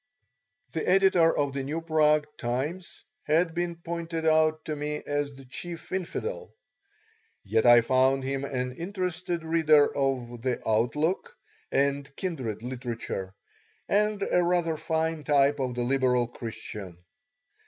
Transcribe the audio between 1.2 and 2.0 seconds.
of the New